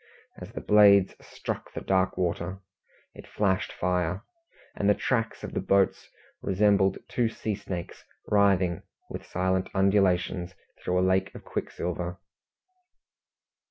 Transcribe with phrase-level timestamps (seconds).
[0.39, 2.57] As the blades struck the dark water,
[3.13, 4.23] it flashed fire,
[4.75, 6.09] and the tracks of the boats
[6.41, 12.19] resembled two sea snakes writhing with silent undulations through a lake of quicksilver.